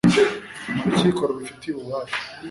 [0.75, 2.17] mu rukiko rubifitiye ububasha